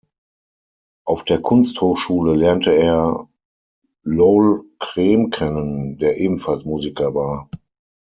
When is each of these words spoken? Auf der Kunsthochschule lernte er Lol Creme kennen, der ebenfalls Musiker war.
Auf 1.05 1.23
der 1.25 1.39
Kunsthochschule 1.43 2.33
lernte 2.33 2.71
er 2.75 3.29
Lol 4.01 4.63
Creme 4.79 5.29
kennen, 5.29 5.99
der 5.99 6.17
ebenfalls 6.17 6.65
Musiker 6.65 7.13
war. 7.13 7.51